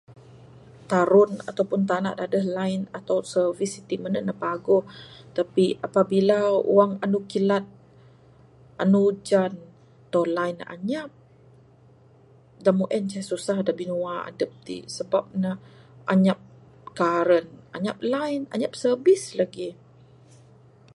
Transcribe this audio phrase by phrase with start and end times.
[0.89, 4.83] Tarun ato pun tanah adeh line ato service ti mene paguh
[5.37, 6.39] tapi apabila
[6.77, 7.65] wang andu kilat,
[8.83, 9.51] anu ujan,
[10.11, 11.11] tau line anyap,
[12.63, 15.51] da meng en ce da susah da binua adep ti sebab ne
[16.13, 16.39] anyap
[16.99, 17.45] karen,
[17.75, 19.73] anyap line anyap service lagih.